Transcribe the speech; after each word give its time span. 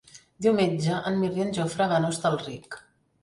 Diumenge 0.43 0.95
en 1.11 1.19
Mirt 1.23 1.37
i 1.41 1.45
en 1.45 1.53
Jofre 1.59 1.87
van 1.93 2.07
a 2.07 2.09
Hostalric. 2.15 2.81